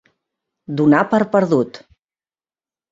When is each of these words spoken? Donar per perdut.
Donar 0.81 1.03
per 1.13 1.21
perdut. 1.37 1.83